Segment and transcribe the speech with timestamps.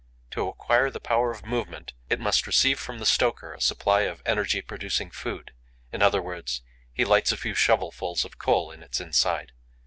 [0.31, 4.23] To acquire the power of movement, it must receive from the stoker a supply of
[4.25, 5.51] 'energy producing food;'
[5.91, 9.51] in other words, he lights a few shovelfuls of coal in its inside.